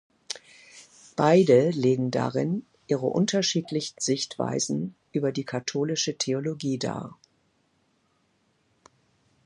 Beide 1.15 1.69
legen 1.69 2.09
darin 2.09 2.65
ihre 2.87 3.05
unterschiedlichen 3.05 3.97
Sichtweisen 3.99 4.95
über 5.11 5.31
die 5.31 5.45
katholische 5.45 6.17
Theologie 6.17 6.79
dar. 6.79 7.19